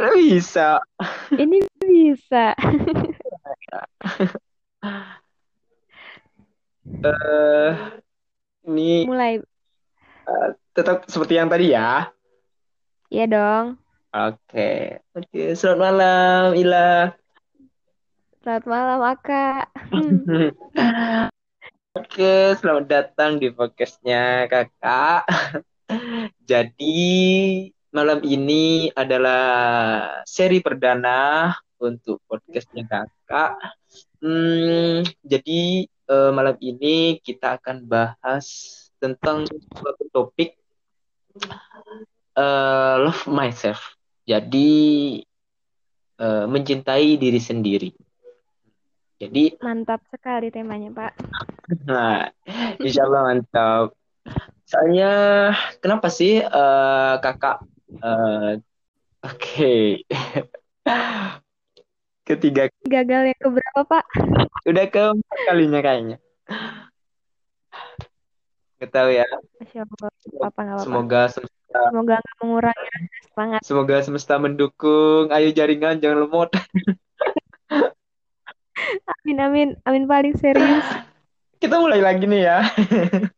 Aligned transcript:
Bisa. 0.00 0.80
Ini 1.36 1.60
bisa. 1.84 2.56
Eh, 7.00 7.72
ini 8.68 9.08
Mulai. 9.08 9.40
tetap 10.76 11.08
seperti 11.08 11.38
yang 11.38 11.48
tadi 11.48 11.72
ya. 11.72 12.12
Iya 13.08 13.24
dong. 13.30 13.66
Oke. 14.10 14.98
Oke, 15.14 15.54
selamat 15.54 15.80
malam, 15.80 16.44
Ila. 16.58 17.14
Selamat 18.42 18.64
malam, 18.66 19.00
Aka. 19.06 19.70
Oke, 21.98 22.58
selamat 22.58 22.84
datang 22.90 23.38
di 23.38 23.54
podcastnya 23.54 24.50
Kakak. 24.50 25.30
Jadi, 26.50 27.70
malam 27.90 28.22
ini 28.22 28.86
adalah 28.94 29.42
seri 30.22 30.62
perdana 30.62 31.50
untuk 31.82 32.22
podcastnya 32.30 32.86
Kakak. 32.86 33.58
Hmm, 34.22 35.02
jadi, 35.26 35.86
eh, 35.90 36.30
malam 36.30 36.54
ini 36.62 37.18
kita 37.18 37.58
akan 37.58 37.82
bahas 37.88 38.46
tentang 39.02 39.48
suatu 39.74 40.04
topik 40.12 40.54
eh, 42.38 42.94
love 43.00 43.26
myself. 43.26 43.98
Jadi, 44.22 44.70
eh, 46.20 46.44
mencintai 46.46 47.18
diri 47.18 47.40
sendiri. 47.42 47.90
Jadi, 49.20 49.60
Mantap 49.60 50.00
sekali 50.08 50.48
temanya, 50.48 50.88
Pak. 50.94 51.12
Nah, 51.84 52.32
insya 52.80 53.04
Allah 53.04 53.22
mantap. 53.28 53.92
Soalnya, 54.64 55.12
kenapa 55.82 56.08
sih 56.08 56.40
eh, 56.40 57.14
kakak? 57.18 57.69
Eh, 57.92 58.52
Oke, 59.20 60.00
ketiga, 62.28 62.72
Gagal 62.88 63.22
yang 63.28 63.40
keberapa, 63.40 63.80
Pak? 63.84 64.04
udah 64.64 64.86
keempat 64.88 65.38
kalinya 65.44 65.80
kayaknya. 65.80 66.16
Gak 68.80 68.90
tahu 68.96 69.12
ya. 69.12 69.28
Masya 69.60 69.84
Allah. 69.84 70.08
Apa 70.40 70.60
apa-apa. 70.64 70.80
Semoga 70.80 71.28
semesta, 71.28 71.78
Semoga 71.92 72.16
nggak 72.16 72.36
mengurangi 72.40 72.88
semangat. 73.28 73.60
semoga 73.60 73.96
semesta 74.00 74.34
mendukung. 74.40 75.28
Ayo 75.28 75.52
jaringan, 75.52 76.00
jangan 76.00 76.24
lemot. 76.24 76.48
Amin, 79.20 79.36
amin. 79.36 79.68
Amin 79.84 80.08
paling 80.08 80.32
serius. 80.40 80.88
Kita 81.60 81.76
mulai 81.76 82.00
lagi 82.00 82.24
nih 82.24 82.48
ya. 82.48 82.64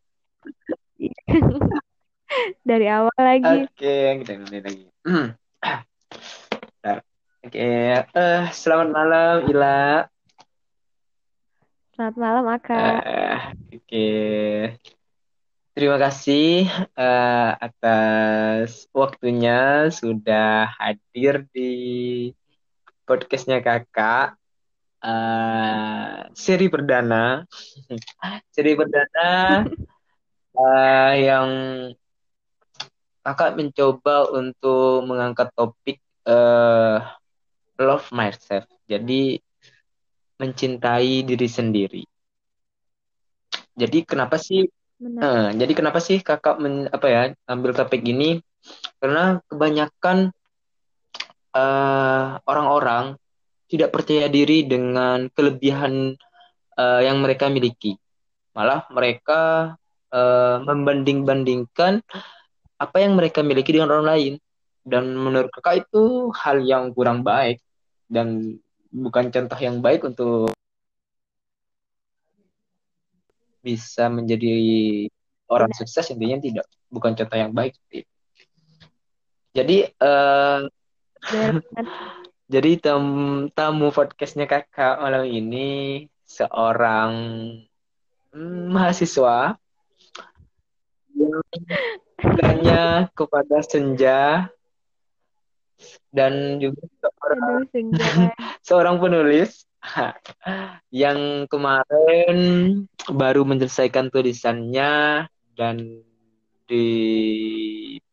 Dari 2.62 2.86
awal 2.88 3.18
lagi. 3.18 3.66
Oke, 3.66 3.96
kita 4.22 4.32
mulai 4.40 4.60
lagi. 4.62 4.86
Oke, 7.42 7.58
eh, 8.06 8.42
selamat 8.54 8.88
malam 8.94 9.36
Ila. 9.50 10.06
Selamat 11.90 12.16
malam, 12.16 12.44
Aka. 12.46 12.78
Eh, 13.02 13.40
Oke, 13.82 14.10
terima 15.74 15.98
kasih 15.98 16.70
eh, 16.94 17.50
atas 17.58 18.86
waktunya 18.94 19.90
sudah 19.90 20.70
hadir 20.78 21.50
di 21.50 21.74
podcastnya 23.02 23.58
kakak. 23.58 24.38
Eh, 25.02 26.30
seri 26.38 26.70
perdana, 26.70 27.42
seri 28.54 28.78
perdana 28.78 29.66
eh, 30.62 31.12
yang 31.26 31.50
kakak 33.22 33.54
mencoba 33.54 34.28
untuk 34.34 35.06
mengangkat 35.06 35.48
topik 35.54 36.02
eh, 36.26 36.98
love 37.78 38.06
myself. 38.10 38.66
Jadi 38.90 39.38
mencintai 40.42 41.22
diri 41.22 41.48
sendiri. 41.48 42.02
Jadi 43.78 43.98
kenapa 44.04 44.36
sih. 44.36 44.66
Eh, 45.02 45.48
jadi 45.58 45.72
kenapa 45.74 45.98
sih 45.98 46.22
kakak 46.22 46.62
men, 46.62 46.86
apa 46.90 47.06
ya 47.10 47.22
ambil 47.50 47.74
topik 47.74 48.02
ini? 48.06 48.38
Karena 48.98 49.38
kebanyakan 49.50 50.30
eh, 51.54 52.26
orang-orang 52.46 53.18
tidak 53.66 53.90
percaya 53.94 54.28
diri 54.28 54.66
dengan 54.68 55.30
kelebihan 55.32 56.18
eh, 56.78 57.00
yang 57.06 57.22
mereka 57.22 57.50
miliki. 57.50 57.98
Malah 58.52 58.86
mereka 58.92 59.74
eh, 60.12 60.56
membanding-bandingkan 60.62 62.02
apa 62.82 62.96
yang 62.98 63.14
mereka 63.14 63.46
miliki 63.46 63.78
dengan 63.78 63.94
orang 63.94 64.08
lain. 64.10 64.32
Dan 64.82 65.14
menurut 65.14 65.54
kakak 65.54 65.86
itu 65.86 66.34
hal 66.34 66.58
yang 66.66 66.90
kurang 66.90 67.22
baik 67.22 67.62
dan 68.10 68.58
bukan 68.90 69.30
contoh 69.30 69.58
yang 69.62 69.78
baik 69.78 70.02
untuk 70.02 70.50
bisa 73.62 74.10
menjadi 74.10 74.52
orang 75.46 75.70
Benar. 75.70 75.78
sukses 75.80 76.10
intinya 76.12 76.38
tidak 76.42 76.66
bukan 76.90 77.14
contoh 77.14 77.38
yang 77.38 77.54
baik 77.54 77.78
jadi 79.54 79.88
Benar. 81.22 81.62
jadi 82.50 82.70
tam, 82.82 83.04
tamu 83.54 83.94
podcastnya 83.94 84.50
kakak 84.50 84.98
malam 84.98 85.24
ini 85.24 86.04
seorang 86.26 87.12
mm, 88.34 88.66
mahasiswa 88.74 89.54
yang 91.14 91.38
tanya 92.38 93.10
kepada 93.12 93.58
senja 93.66 94.48
dan 96.14 96.62
juga 96.62 96.84
seorang 97.02 97.42
Aduh, 97.66 98.30
seorang 98.68 98.96
penulis 99.02 99.66
yang 101.04 101.50
kemarin 101.50 102.36
baru 103.10 103.42
menyelesaikan 103.42 104.12
tulisannya 104.12 105.26
dan 105.58 105.76
di 106.70 106.88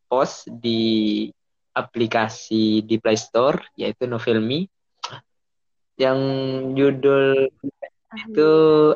post 0.10 0.50
di 0.50 1.30
aplikasi 1.78 2.82
di 2.84 2.98
Play 2.98 3.16
Store 3.16 3.62
yaitu 3.78 4.10
Novelmi 4.10 4.66
yang 6.00 6.20
judul 6.74 7.52
itu 8.16 8.52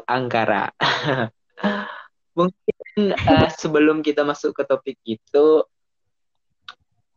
Angkara. 0.08 0.72
Mungkin 2.34 3.14
eh, 3.14 3.50
sebelum 3.54 4.02
kita 4.02 4.26
masuk 4.26 4.58
ke 4.58 4.64
topik 4.66 4.98
itu 5.06 5.46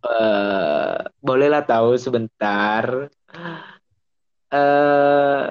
eh, 0.05 0.99
bolehlah 1.21 1.65
tahu 1.65 1.97
sebentar 1.97 3.09
eh 4.47 5.43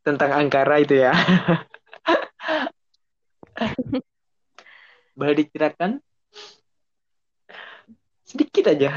tentang 0.00 0.30
Angkara 0.32 0.80
itu 0.80 0.96
ya. 0.96 1.12
Boleh 5.18 5.34
dikirakan? 5.36 6.00
Sedikit 8.24 8.72
aja. 8.72 8.94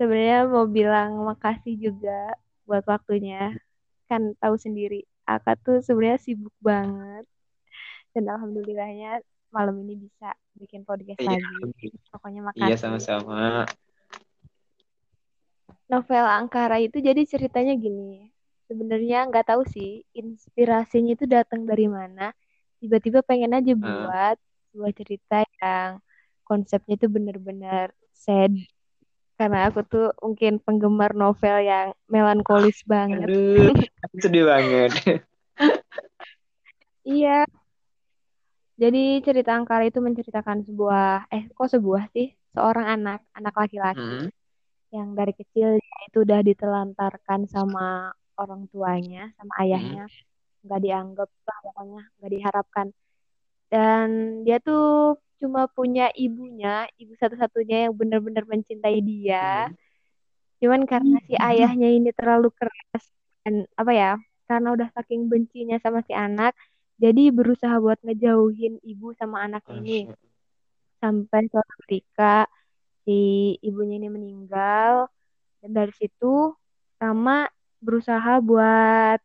Sebenarnya 0.00 0.48
mau 0.48 0.64
bilang 0.64 1.20
makasih 1.26 1.76
juga 1.76 2.32
buat 2.64 2.86
waktunya. 2.88 3.52
Kan 4.06 4.38
tahu 4.38 4.54
sendiri, 4.56 5.02
Aka 5.26 5.58
tuh 5.58 5.82
sebenarnya 5.82 6.22
sibuk 6.22 6.54
banget. 6.62 7.26
Dan 8.16 8.32
alhamdulillahnya 8.32 9.20
malam 9.52 9.76
ini 9.84 10.08
bisa 10.08 10.32
bikin 10.56 10.88
podcast 10.88 11.20
Iya, 11.20 11.36
lagi. 11.36 11.92
Pokoknya 12.08 12.40
Iya 12.56 12.72
makasih. 12.72 12.80
sama-sama. 12.80 13.68
Novel 15.92 16.24
Angkara 16.24 16.80
itu 16.80 16.96
jadi 17.04 17.20
ceritanya 17.28 17.76
gini. 17.76 18.32
Sebenarnya 18.72 19.28
nggak 19.28 19.52
tahu 19.52 19.68
sih 19.68 20.00
inspirasinya 20.16 21.12
itu 21.12 21.28
datang 21.28 21.68
dari 21.68 21.92
mana. 21.92 22.32
Tiba-tiba 22.80 23.20
pengen 23.20 23.52
aja 23.52 23.76
buat 23.76 24.40
sebuah 24.72 24.92
cerita 24.96 25.44
yang 25.60 26.00
konsepnya 26.48 26.96
itu 26.96 27.12
bener-bener 27.12 27.92
sad. 28.16 28.48
Karena 29.36 29.68
aku 29.68 29.84
tuh 29.84 30.16
mungkin 30.24 30.56
penggemar 30.64 31.12
novel 31.12 31.60
yang 31.60 31.92
melankolis 32.08 32.80
banget. 32.88 33.28
Aduh, 33.28 33.76
sedih 34.24 34.48
banget. 34.48 34.92
Iya. 37.06 37.46
Jadi 38.82 38.98
cerita 39.26 39.50
Angkara 39.56 39.84
itu 39.88 39.98
menceritakan 40.04 40.58
sebuah, 40.68 41.32
eh 41.32 41.42
kok 41.56 41.68
sebuah 41.74 42.02
sih? 42.14 42.26
Seorang 42.54 42.86
anak, 42.94 43.18
anak 43.38 43.54
laki-laki 43.56 44.12
Hmm, 44.12 44.28
yang 44.94 45.08
dari 45.18 45.32
kecil 45.40 45.68
dia 45.80 45.98
itu 46.08 46.18
udah 46.26 46.40
ditelantarkan 46.48 47.40
sama 47.54 48.12
orang 48.42 48.62
tuanya, 48.72 49.32
sama 49.38 49.52
hmm, 49.54 49.62
ayahnya. 49.64 50.02
Nggak 50.64 50.80
dianggap 50.84 51.28
lah 51.48 51.58
pokoknya, 51.64 52.02
nggak 52.20 52.32
diharapkan. 52.36 52.86
Dan 53.72 54.08
dia 54.46 54.56
tuh 54.66 55.16
cuma 55.40 55.60
punya 55.76 56.04
ibunya, 56.16 56.88
ibu 57.00 57.12
satu-satunya 57.20 57.76
yang 57.88 57.94
benar-benar 58.00 58.44
mencintai 58.52 58.98
dia. 59.04 59.42
hmm. 59.42 59.76
Cuman 60.60 60.82
karena 60.90 61.16
si 61.28 61.34
ayahnya 61.36 61.88
ini 61.96 62.10
terlalu 62.16 62.48
keras 62.58 63.04
dan 63.44 63.54
apa 63.80 63.92
ya, 63.92 64.10
karena 64.48 64.68
udah 64.76 64.88
saking 64.96 65.28
bencinya 65.32 65.76
sama 65.84 66.00
si 66.08 66.12
anak, 66.16 66.52
jadi 66.96 67.28
berusaha 67.28 67.76
buat 67.76 68.00
ngejauhin 68.04 68.80
ibu 68.80 69.12
sama 69.16 69.44
anak 69.44 69.64
ini. 69.68 70.08
Sampai 71.00 71.44
suatu 71.52 71.72
ketika 71.84 72.48
si 73.04 73.54
ibunya 73.62 74.00
ini 74.00 74.08
meninggal 74.10 75.06
Dan 75.60 75.70
dari 75.76 75.92
situ 75.94 76.56
Rama 76.96 77.46
berusaha 77.84 78.40
buat 78.40 79.20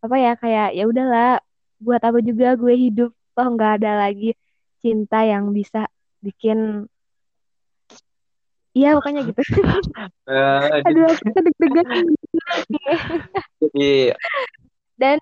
apa 0.00 0.16
ya 0.16 0.32
kayak 0.38 0.72
ya 0.72 0.84
udahlah 0.88 1.42
buat 1.82 2.00
apa 2.00 2.18
juga 2.24 2.56
gue 2.56 2.72
hidup 2.72 3.10
toh 3.36 3.46
nggak 3.52 3.82
ada 3.82 4.08
lagi 4.08 4.32
cinta 4.80 5.24
yang 5.26 5.52
bisa 5.52 5.90
bikin 6.24 6.88
Iya 8.70 8.94
makanya 8.94 9.20
gitu. 9.26 9.40
Eh, 10.30 10.86
Aduh 10.86 11.10
aku 11.10 11.42
deg-degan. 11.42 12.06
jadi 13.74 14.14
Dan 14.94 15.18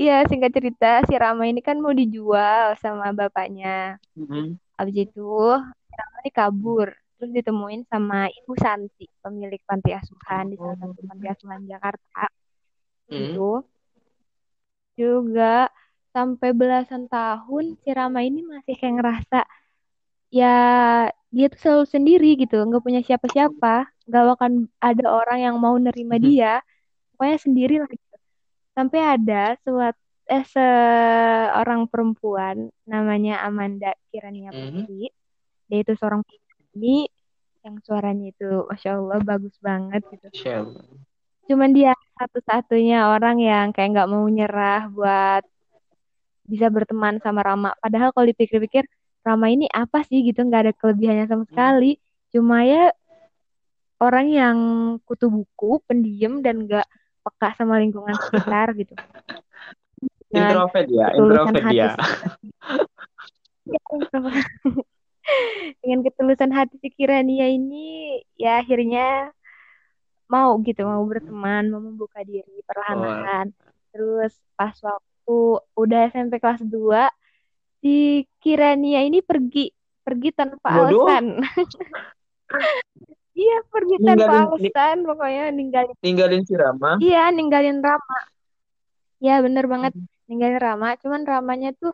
iya 0.00 0.12
singkat 0.30 0.50
cerita 0.56 0.86
si 1.08 1.14
Rama 1.22 1.42
ini 1.50 1.60
kan 1.68 1.76
mau 1.84 1.92
dijual 2.00 2.66
sama 2.82 3.06
bapaknya. 3.18 3.68
mm, 4.16 4.58
Habis 4.78 4.96
itu 5.04 5.20
si 5.88 5.92
Rama 6.00 6.16
ini 6.22 6.30
kabur. 6.38 6.88
Terus 7.16 7.30
ditemuin 7.38 7.82
sama 7.92 8.16
Ibu 8.38 8.52
Santi, 8.64 9.04
pemilik 9.22 9.60
panti 9.68 9.90
asuhan 10.00 10.44
di 10.50 10.56
salah 10.58 10.76
satu 10.82 11.00
panti 11.08 11.26
asuhan 11.32 11.62
Jakarta. 11.70 12.22
mm, 13.10 13.18
Itu 13.30 13.64
juga 15.00 15.44
sampai 16.14 16.50
belasan 16.60 17.02
tahun 17.12 17.64
si 17.82 17.88
Rama 17.98 18.20
ini 18.28 18.40
masih 18.52 18.74
kayak 18.78 18.94
ngerasa 19.00 19.36
ya 20.38 20.46
dia 21.36 21.46
tuh 21.52 21.60
selalu 21.62 21.84
sendiri 21.94 22.26
gitu, 22.42 22.54
nggak 22.68 22.82
punya 22.86 23.00
siapa-siapa, 23.08 23.68
nggak 24.08 24.22
akan 24.36 24.52
ada 24.88 25.04
orang 25.18 25.38
yang 25.46 25.56
mau 25.64 25.74
nerima 25.86 26.16
Mhm. 26.16 26.24
dia, 26.26 26.48
pokoknya 27.12 27.38
sendiri 27.46 27.74
lah 27.82 27.88
gitu. 27.94 28.11
Sampai 28.72 29.00
ada 29.04 29.56
suat 29.60 29.94
eh 30.32 30.44
seorang 30.48 31.84
perempuan 31.90 32.72
namanya 32.88 33.44
Amanda 33.44 33.92
Kirania 34.08 34.54
Mhm. 34.54 34.56
Putri, 34.86 35.12
dia 35.68 35.78
itu 35.84 35.92
seorang 35.98 36.24
penyanyi 36.24 37.10
yang 37.62 37.76
suaranya 37.84 38.26
itu 38.32 38.64
masya 38.66 38.96
Allah 38.96 39.18
bagus 39.22 39.54
banget 39.60 40.02
gitu. 40.08 40.26
Allah. 40.50 40.82
Cuman 41.46 41.70
dia 41.74 41.92
satu-satunya 42.16 43.12
orang 43.12 43.42
yang 43.42 43.66
kayak 43.76 43.92
nggak 43.92 44.10
mau 44.10 44.24
nyerah 44.24 44.88
buat 44.88 45.42
bisa 46.48 46.66
berteman 46.72 47.20
sama 47.20 47.44
Rama. 47.44 47.70
Padahal 47.78 48.10
kalau 48.14 48.26
dipikir-pikir 48.30 48.88
Rama 49.22 49.46
ini 49.52 49.70
apa 49.70 50.02
sih 50.02 50.26
gitu 50.26 50.42
nggak 50.42 50.62
ada 50.70 50.72
kelebihannya 50.74 51.26
sama 51.30 51.44
sekali. 51.46 51.98
Cuma 52.34 52.66
ya 52.66 52.90
orang 54.02 54.26
yang 54.32 54.56
kutu 55.06 55.30
buku, 55.30 55.78
pendiam 55.86 56.42
dan 56.42 56.66
nggak 56.66 56.86
peka 57.22 57.48
sama 57.54 57.78
lingkungan 57.78 58.14
sekitar 58.18 58.74
gitu. 58.80 58.94
Dengan 60.32 60.50
Introvert 60.58 60.88
ya, 60.88 61.06
introvert 61.12 61.62
hati. 61.62 61.76
Ya, 63.68 63.80
introvert. 63.94 64.46
dengan 65.82 66.02
ketulusan 66.02 66.50
hati 66.50 66.82
si 66.82 66.88
Kirania 66.90 67.46
ini 67.46 68.18
ya 68.34 68.58
akhirnya 68.58 69.30
mau 70.26 70.58
gitu 70.64 70.82
mau 70.82 71.04
berteman 71.06 71.70
mau 71.70 71.78
membuka 71.78 72.24
diri 72.26 72.64
perlahan-lahan 72.66 73.54
terus 73.94 74.34
pas 74.58 74.74
waktu 74.82 75.38
udah 75.78 76.00
SMP 76.10 76.42
kelas 76.42 76.64
2 76.64 76.74
si 77.84 78.26
Kirania 78.42 79.04
ini 79.06 79.22
pergi 79.22 79.70
pergi 80.02 80.30
tanpa 80.34 80.90
Waduh. 80.90 81.06
alasan 81.06 81.26
iya 83.32 83.56
pergi 83.68 83.96
tanpa 84.00 84.34
alasan 84.44 84.96
pokoknya 85.08 85.44
ninggalin 85.50 85.96
Ninggalin 86.04 86.42
si 86.44 86.54
Rama. 86.54 87.00
iya 87.00 87.32
ninggalin 87.32 87.80
Rama 87.80 88.18
ya 89.22 89.38
bener 89.40 89.64
banget 89.70 89.92
ninggalin 90.28 90.60
Rama 90.60 90.88
cuman 91.00 91.22
Ramanya 91.24 91.70
tuh 91.76 91.92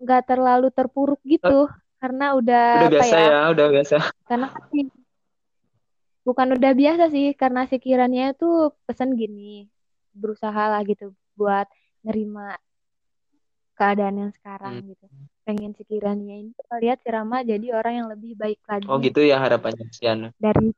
nggak 0.00 0.22
terlalu 0.26 0.72
terpuruk 0.72 1.20
gitu 1.28 1.68
karena 2.00 2.32
udah, 2.32 2.64
Udah 2.80 2.90
biasa 2.96 3.14
ya 3.14 3.28
ya, 3.28 3.40
udah 3.52 3.66
biasa. 3.68 3.96
karena 4.24 4.46
kan 4.48 4.88
bukan 6.20 6.48
udah 6.56 6.72
biasa 6.72 7.04
sih 7.12 7.26
karena 7.36 7.68
si 7.68 7.76
Kiranya 7.76 8.32
tuh 8.36 8.72
pesan 8.88 9.12
gini 9.16 9.68
berusaha 10.16 10.62
lah 10.72 10.80
gitu 10.84 11.12
buat 11.36 11.68
nerima 12.04 12.56
keadaan 13.76 14.16
yang 14.28 14.32
sekarang 14.36 14.80
Hmm. 14.80 14.88
gitu 14.92 15.06
pengen 15.50 15.74
si 15.74 15.82
Kiranya 15.82 16.38
ini 16.38 16.54
kita 16.54 16.78
lihat 16.78 17.02
si 17.02 17.10
Rama 17.10 17.42
jadi 17.42 17.74
orang 17.74 17.94
yang 17.98 18.06
lebih 18.06 18.38
baik 18.38 18.62
lagi. 18.70 18.86
Oh 18.86 19.02
gitu 19.02 19.18
ya 19.26 19.42
harapannya 19.42 19.82
si 19.90 20.06
Anu. 20.06 20.30
dari 20.38 20.70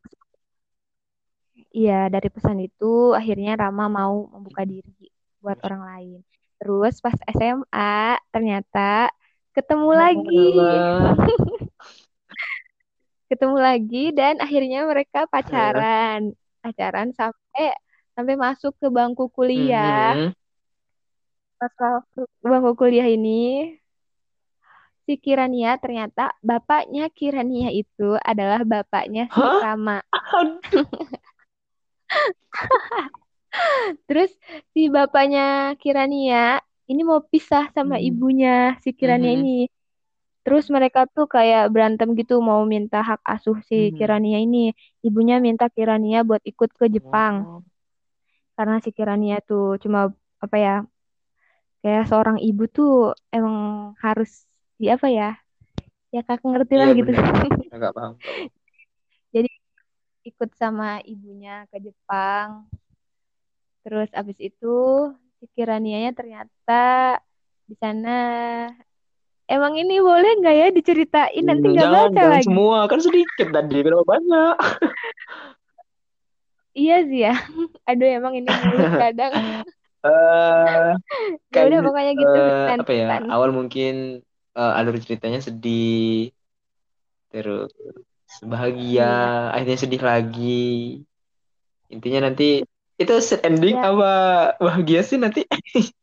iya 1.77 2.09
dari 2.09 2.33
pesan 2.33 2.57
itu 2.65 3.13
akhirnya 3.13 3.61
Rama 3.61 3.93
mau 3.93 4.33
membuka 4.33 4.65
diri 4.65 5.13
buat 5.45 5.61
orang 5.61 5.83
lain. 5.85 6.19
Terus 6.57 7.05
pas 7.05 7.13
SMA 7.37 8.17
ternyata 8.33 9.13
ketemu 9.53 9.91
lagi. 9.93 10.49
Allah. 10.57 11.21
ketemu 13.29 13.57
lagi 13.61 14.05
dan 14.17 14.41
akhirnya 14.41 14.89
mereka 14.89 15.29
pacaran. 15.29 16.33
Pacaran 16.65 17.13
sampai 17.13 17.77
sampai 18.17 18.41
masuk 18.41 18.73
ke 18.81 18.89
bangku 18.89 19.29
kuliah. 19.29 20.17
Mhm. 20.17 20.33
pas 21.61 21.71
masuk 21.79 22.27
ke 22.27 22.47
bangku 22.49 22.73
kuliah 22.75 23.07
ini 23.07 23.81
si 25.06 25.19
Kirania 25.19 25.78
ternyata 25.82 26.31
bapaknya 26.43 27.10
Kirania 27.10 27.70
itu 27.75 28.14
adalah 28.22 28.62
bapaknya 28.62 29.26
si 29.31 29.40
Hah? 29.40 29.60
Rama 29.62 29.99
terus 34.08 34.31
si 34.72 34.88
bapaknya 34.88 35.75
Kirania 35.82 36.62
ini 36.88 37.02
mau 37.04 37.20
pisah 37.22 37.69
sama 37.75 37.99
Hmm. 37.99 38.06
ibunya 38.08 38.56
si 38.82 38.90
Kirania 38.94 39.32
Mhm. 39.32 39.37
ini 39.43 39.58
terus 40.43 40.66
mereka 40.75 41.06
tuh 41.06 41.31
kayak 41.31 41.70
berantem 41.70 42.19
gitu 42.19 42.43
mau 42.43 42.66
minta 42.66 42.99
hak 43.02 43.22
asuh 43.22 43.58
si 43.69 43.90
Mhm. 43.90 43.94
Kirania 43.99 44.38
ini 44.43 44.75
ibunya 45.06 45.38
minta 45.38 45.70
Kirania 45.70 46.26
buat 46.26 46.43
ikut 46.43 46.70
ke 46.75 46.87
Jepang 46.90 47.34
Oh. 47.46 47.60
karena 48.58 48.76
si 48.84 48.90
Kirania 48.96 49.38
tuh 49.43 49.78
cuma 49.82 50.10
apa 50.43 50.56
ya 50.58 50.75
kayak 51.82 52.06
seorang 52.10 52.38
ibu 52.43 52.64
tuh 52.70 52.94
emang 53.34 53.93
harus 53.99 54.46
di 54.82 54.90
apa 54.90 55.06
ya? 55.06 55.38
Ya 56.11 56.26
kakak 56.26 56.43
ngerti 56.43 56.75
lah 56.75 56.90
Iya 56.90 56.99
gitu. 56.99 57.11
benar. 57.14 57.46
Agak 57.70 57.93
paham. 57.96 58.14
ikut 60.23 60.55
sama 60.55 61.02
ibunya 61.02 61.67
ke 61.70 61.82
Jepang. 61.82 62.67
Terus 63.82 64.11
abis 64.14 64.38
itu 64.38 64.75
si 65.38 65.46
Kiranianya 65.55 66.14
ternyata 66.14 67.19
di 67.67 67.75
sana. 67.79 68.19
Emang 69.50 69.75
ini 69.75 69.99
boleh 69.99 70.38
nggak 70.38 70.55
ya 70.55 70.67
diceritain? 70.70 71.43
Nanti 71.43 71.75
nggak 71.75 71.90
baca 71.90 72.14
jangan 72.14 72.32
lagi. 72.38 72.46
semua. 72.46 72.87
Kan 72.87 73.02
sedikit 73.02 73.50
tadi 73.50 73.78
kenapa 73.82 74.05
banyak? 74.06 74.55
iya 76.87 76.96
sih 77.02 77.26
ya. 77.26 77.35
Aduh 77.90 78.07
emang 78.07 78.38
ini 78.38 78.47
mulut 78.47 78.95
kadang. 78.95 79.33
Eh, 80.02 80.90
ya 81.54 81.61
udah 81.66 81.78
kan 81.78 81.87
pokoknya 81.87 82.12
gitu. 82.14 82.35
beneran 82.35 82.78
apa 82.83 82.92
ya? 82.95 83.07
Awal 83.26 83.50
mungkin 83.54 84.23
eh, 84.59 84.73
alur 84.78 84.94
ceritanya 85.04 85.40
sedih, 85.47 86.32
terus 87.32 87.71
bahagia, 88.52 89.04
Iya. 89.04 89.52
akhirnya 89.54 89.78
sedih 89.82 90.02
lagi. 90.11 90.42
Intinya 91.94 92.21
nanti 92.30 92.44
itu 93.00 93.12
sad 93.28 93.40
ending 93.49 93.76
Ya. 93.78 93.88
apa 93.90 94.11
bahagia 94.64 95.00
sih 95.09 95.18
nanti? 95.21 95.40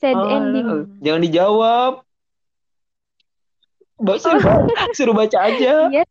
sad 0.00 0.16
Oh, 0.16 0.26
ending 0.36 0.68
jangan 1.04 1.22
dijawab. 1.26 1.92
Baca 4.02 4.18
suruh, 4.18 4.42
suruh 4.96 5.14
baca 5.14 5.38
aja. 5.46 5.72
iya 5.94 6.02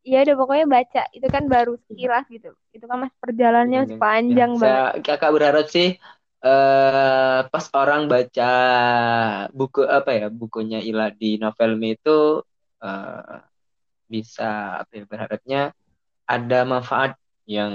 Iya 0.00 0.16
udah 0.24 0.36
pokoknya 0.40 0.66
baca 0.66 1.02
itu 1.12 1.26
kan 1.28 1.44
baru 1.44 1.76
sekilas 1.86 2.24
gitu 2.32 2.50
itu 2.72 2.84
kan 2.88 2.96
mas 3.04 3.12
perjalanannya 3.20 3.78
masih 3.84 4.00
Ya, 4.00 4.00
panjang 4.00 4.50
banget 4.56 4.82
saya 4.96 5.02
kakak 5.04 5.30
berharap 5.36 5.66
sih 5.68 5.88
eh 6.40 7.40
pas 7.52 7.66
orang 7.76 8.08
baca 8.08 8.52
buku 9.52 9.84
apa 9.84 10.10
ya 10.16 10.26
bukunya 10.32 10.80
Ila 10.80 11.12
di 11.12 11.36
Novelme 11.36 12.00
itu 12.00 12.40
eh, 12.80 13.36
bisa 14.08 14.80
apa 14.80 14.92
ya 14.96 15.04
berharapnya 15.04 15.60
ada 16.24 16.58
manfaat 16.64 17.20
yang 17.44 17.74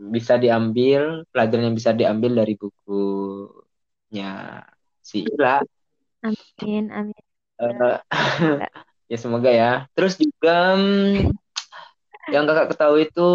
bisa 0.00 0.40
diambil 0.40 1.28
pelajaran 1.28 1.66
yang 1.68 1.76
bisa 1.76 1.92
diambil 1.92 2.32
dari 2.40 2.54
bukunya 2.56 4.32
si 5.02 5.26
Ila. 5.26 5.60
Amin 6.24 6.88
amin. 6.88 7.22
Eh, 7.60 7.96
ya 9.12 9.18
semoga 9.20 9.50
ya. 9.52 9.84
Terus 9.92 10.16
juga 10.16 10.78
mm, 10.78 11.34
yang 12.32 12.46
kakak 12.46 12.72
ketahui 12.72 13.10
itu 13.10 13.30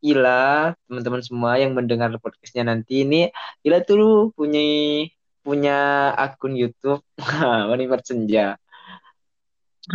Ila 0.00 0.72
teman-teman 0.88 1.22
semua 1.22 1.60
yang 1.60 1.76
mendengar 1.76 2.12
podcastnya 2.20 2.66
nanti. 2.66 3.04
Ini 3.04 3.30
Ila 3.64 3.84
tuh 3.84 4.32
punya 4.32 4.60
punya 5.40 6.10
akun 6.16 6.56
YouTube. 6.56 7.04
Wanita 7.70 8.00
Senja 8.04 8.60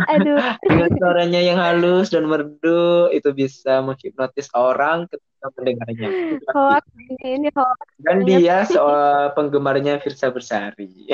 aduh. 0.04 0.36
Dengan 0.66 0.90
suaranya 0.98 1.40
yang 1.40 1.58
halus 1.60 2.12
dan 2.12 2.28
merdu 2.28 3.08
itu 3.14 3.30
bisa 3.32 3.80
menghipnotis 3.80 4.52
orang 4.52 5.08
ketika 5.08 5.46
mendengarnya. 5.56 6.08
Hoax 6.52 6.84
ini 6.98 7.28
ini 7.40 7.48
hoax 7.54 7.80
dan 8.02 8.22
banget. 8.22 8.28
dia 8.28 8.56
soal 8.68 9.32
penggemarnya 9.32 10.02
Firsa 10.04 10.28
Bersari. 10.28 11.08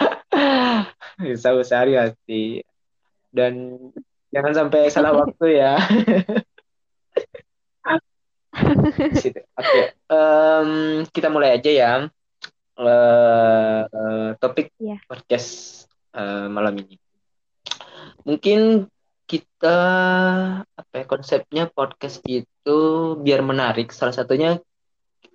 Firsa 1.20 1.50
Bersari 1.52 1.92
pasti. 1.98 2.62
Dan 3.28 3.76
Jangan 4.28 4.52
sampai 4.52 4.92
salah 4.92 5.16
waktu 5.16 5.56
ya. 5.56 5.80
Oke, 8.68 9.32
okay. 9.56 9.84
um, 10.12 11.02
kita 11.08 11.28
mulai 11.32 11.56
aja 11.56 11.70
ya. 11.70 11.92
Uh, 12.78 13.82
uh, 13.90 14.28
topik 14.38 14.70
yeah. 14.78 15.02
podcast 15.10 15.82
uh, 16.14 16.46
malam 16.46 16.78
ini. 16.78 16.94
Mungkin 18.22 18.86
kita 19.28 19.78
apa 20.62 20.94
ya, 20.94 21.04
konsepnya 21.04 21.64
podcast 21.68 22.22
itu 22.28 22.78
biar 23.18 23.42
menarik. 23.42 23.90
Salah 23.90 24.14
satunya 24.14 24.60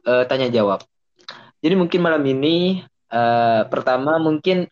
uh, 0.07 0.23
tanya 0.29 0.47
jawab. 0.49 0.85
Jadi 1.63 1.75
mungkin 1.75 1.99
malam 2.03 2.23
ini 2.23 2.83
uh, 3.11 3.67
pertama 3.67 4.19
mungkin 4.19 4.67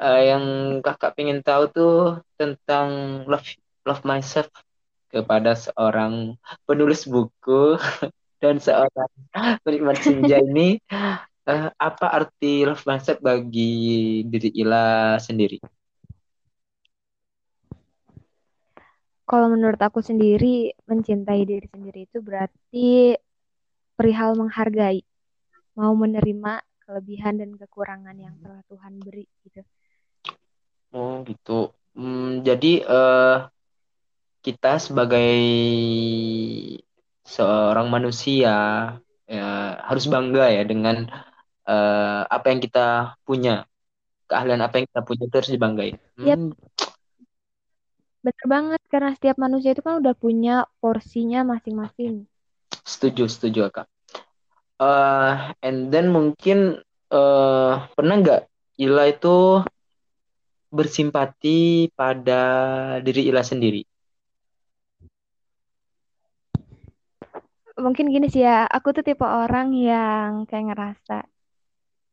uh, 0.00 0.22
yang 0.22 0.44
kakak 0.82 1.14
pengen 1.14 1.44
tahu 1.44 1.64
tuh 1.70 1.96
tentang 2.40 3.22
love 3.28 3.46
love 3.86 4.02
myself 4.02 4.50
kepada 5.16 5.56
seorang 5.56 6.36
penulis 6.68 7.08
buku 7.08 7.80
dan 8.42 8.60
seorang 8.60 9.08
penikmat 9.64 9.96
senja 10.04 10.36
ini 10.36 10.76
uh, 10.92 11.72
apa 11.88 12.06
arti 12.12 12.68
love 12.68 12.84
myself 12.84 13.16
bagi 13.24 14.20
diri 14.28 14.52
Ila 14.60 15.16
sendiri? 15.16 15.56
Kalau 19.26 19.50
menurut 19.50 19.80
aku 19.82 19.98
sendiri 20.04 20.70
mencintai 20.86 21.42
diri 21.42 21.66
sendiri 21.66 22.06
itu 22.06 22.22
berarti 22.22 23.18
perihal 23.98 24.38
menghargai, 24.38 25.02
mau 25.74 25.90
menerima 25.98 26.62
kelebihan 26.86 27.42
dan 27.42 27.50
kekurangan 27.58 28.14
yang 28.14 28.38
telah 28.38 28.62
Tuhan 28.70 29.02
beri 29.02 29.26
gitu. 29.42 29.66
Oh 30.94 31.26
gitu. 31.26 31.74
Hmm, 31.98 32.46
jadi 32.46 32.86
uh, 32.86 33.50
kita 34.46 34.78
sebagai 34.78 35.34
seorang 37.26 37.90
manusia 37.90 38.54
ya, 39.26 39.50
harus 39.82 40.06
bangga 40.06 40.46
ya 40.54 40.62
dengan 40.62 41.10
uh, 41.66 42.22
apa 42.30 42.54
yang 42.54 42.62
kita 42.62 43.18
punya, 43.26 43.66
keahlian 44.30 44.62
apa 44.62 44.78
yang 44.78 44.86
kita 44.86 45.02
punya 45.02 45.24
itu 45.26 45.34
harus 45.34 45.50
dibanggain. 45.50 45.96
Hmm. 46.14 46.26
Yep. 46.30 46.40
Bener 48.22 48.46
banget 48.46 48.82
karena 48.86 49.10
setiap 49.18 49.36
manusia 49.38 49.74
itu 49.74 49.82
kan 49.82 49.98
udah 49.98 50.14
punya 50.14 50.70
porsinya 50.78 51.42
masing-masing. 51.42 52.30
Setuju, 52.86 53.26
setuju 53.26 53.66
kak. 53.74 53.90
Uh, 54.78 55.50
and 55.64 55.90
then 55.90 56.14
mungkin 56.14 56.78
uh, 57.10 57.90
pernah 57.98 58.14
nggak 58.22 58.42
Ila 58.76 59.08
itu 59.08 59.64
bersimpati 60.68 61.88
pada 61.96 62.42
diri 63.00 63.26
Ila 63.32 63.40
sendiri? 63.40 63.88
Mungkin 67.76 68.08
gini 68.08 68.32
sih 68.32 68.42
ya, 68.42 68.64
aku 68.64 68.96
tuh 68.96 69.04
tipe 69.04 69.24
orang 69.24 69.76
yang 69.76 70.48
kayak 70.48 70.72
ngerasa 70.72 71.28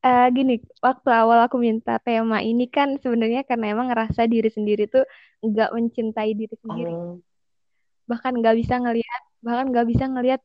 uh, 0.03 0.27
gini, 0.36 0.60
waktu 0.84 1.10
awal 1.10 1.48
aku 1.48 1.58
minta 1.58 1.98
tema 2.03 2.43
ini 2.43 2.67
kan 2.67 3.00
sebenarnya 3.00 3.48
karena 3.48 3.72
emang 3.72 3.88
ngerasa 3.89 4.27
diri 4.27 4.51
sendiri 4.51 4.91
tuh 4.91 5.08
nggak 5.39 5.72
mencintai 5.72 6.32
diri 6.36 6.55
sendiri. 6.60 6.91
Oh. 6.91 7.17
Bahkan 8.12 8.43
nggak 8.43 8.55
bisa 8.60 8.75
ngelihat, 8.84 9.22
bahkan 9.39 9.72
nggak 9.72 9.88
bisa 9.88 10.05
ngelihat 10.12 10.41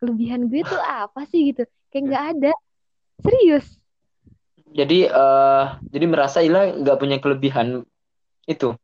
kelebihan 0.00 0.48
gue 0.48 0.64
tuh 0.64 0.80
apa 0.80 1.28
sih 1.28 1.52
gitu. 1.52 1.68
Kayak 1.92 2.02
nggak 2.08 2.24
ada. 2.36 2.52
Serius. 3.20 3.66
Jadi 4.76 5.08
uh, 5.08 5.80
jadi 5.88 6.04
merasa 6.08 6.44
Ila 6.44 6.72
nggak 6.72 6.98
punya 7.00 7.16
kelebihan 7.20 7.84
itu. 8.48 8.76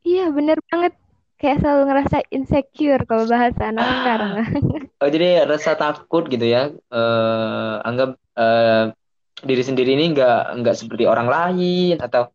Iya, 0.00 0.32
bener 0.32 0.58
banget 0.70 0.96
kayak 1.40 1.64
selalu 1.64 1.82
ngerasa 1.88 2.18
insecure 2.28 3.02
kalau 3.08 3.24
bahasa 3.24 3.72
anak 3.72 3.86
sekarang. 4.04 4.32
oh, 5.00 5.08
jadi 5.08 5.48
rasa 5.48 5.72
takut 5.72 6.28
gitu 6.28 6.44
ya. 6.44 6.68
Uh, 6.92 7.80
anggap 7.80 8.20
uh, 8.36 8.92
diri 9.40 9.62
sendiri 9.64 9.96
ini 9.96 10.12
nggak 10.12 10.60
nggak 10.60 10.76
seperti 10.76 11.08
orang 11.08 11.32
lain 11.32 11.96
atau 11.96 12.28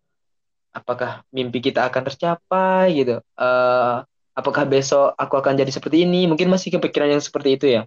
apakah 0.74 1.22
mimpi 1.30 1.62
kita 1.62 1.86
akan 1.86 2.02
tercapai 2.10 2.98
gitu. 2.98 3.22
Uh, 3.38 4.02
apakah 4.34 4.66
besok 4.66 5.14
aku 5.14 5.38
akan 5.38 5.54
jadi 5.54 5.70
seperti 5.70 6.10
ini? 6.10 6.26
Mungkin 6.26 6.50
masih 6.50 6.74
kepikiran 6.74 7.14
yang 7.14 7.22
seperti 7.22 7.62
itu 7.62 7.68
ya. 7.70 7.82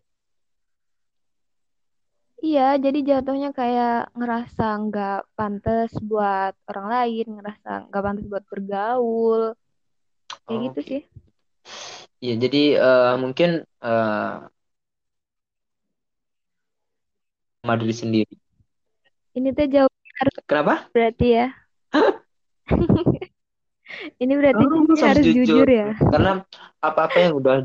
Iya, 2.39 2.79
jadi 2.79 2.99
jatuhnya 3.03 3.51
kayak 3.51 4.15
ngerasa 4.15 4.79
nggak 4.87 5.35
pantas 5.35 5.91
buat 5.99 6.55
orang 6.71 6.87
lain, 6.87 7.27
ngerasa 7.43 7.91
nggak 7.91 8.03
pantas 8.07 8.27
buat 8.31 8.45
bergaul 8.47 9.59
kayak 10.49 10.61
gitu 10.73 10.81
sih 10.83 11.03
Iya, 12.19 12.35
jadi 12.35 12.63
uh, 12.83 13.15
mungkin 13.23 13.63
uh, 13.79 14.51
diri 17.79 17.95
sendiri. 17.95 18.35
Ini 19.39 19.55
tuh 19.55 19.67
jauh 19.71 19.93
harus 20.19 20.35
Kenapa? 20.51 20.75
Berarti 20.91 21.27
ya. 21.31 21.47
Ini 24.23 24.33
berarti 24.35 24.65
oh, 24.67 24.99
harus 24.99 25.25
jujur. 25.31 25.47
jujur 25.47 25.69
ya. 25.69 25.89
Karena 25.95 26.43
apa-apa 26.83 27.17
yang 27.23 27.39
udah 27.39 27.63